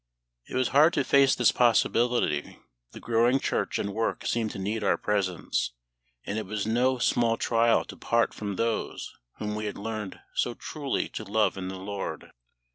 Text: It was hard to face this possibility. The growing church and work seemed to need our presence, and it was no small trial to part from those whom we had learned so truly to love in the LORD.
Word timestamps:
It 0.47 0.55
was 0.55 0.69
hard 0.69 0.93
to 0.93 1.03
face 1.03 1.35
this 1.35 1.51
possibility. 1.51 2.57
The 2.91 2.99
growing 2.99 3.39
church 3.39 3.77
and 3.77 3.93
work 3.93 4.25
seemed 4.25 4.49
to 4.53 4.57
need 4.57 4.83
our 4.83 4.97
presence, 4.97 5.73
and 6.25 6.39
it 6.39 6.47
was 6.47 6.65
no 6.65 6.97
small 6.97 7.37
trial 7.37 7.85
to 7.85 7.95
part 7.95 8.33
from 8.33 8.55
those 8.55 9.13
whom 9.37 9.53
we 9.53 9.65
had 9.65 9.77
learned 9.77 10.19
so 10.33 10.55
truly 10.55 11.07
to 11.09 11.23
love 11.23 11.55
in 11.55 11.67
the 11.67 11.77
LORD. 11.77 12.31